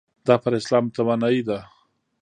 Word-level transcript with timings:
دا 0.27 0.35
پر 0.43 0.53
اسلام 0.59 0.85
توانایۍ 0.95 1.39
ده. 1.47 1.59